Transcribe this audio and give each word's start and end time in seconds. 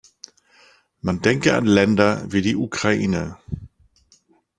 Man 1.01 1.21
denke 1.21 1.53
an 1.53 1.67
Länder 1.67 2.23
wie 2.31 2.41
die 2.41 2.55
Ukraine. 2.55 3.37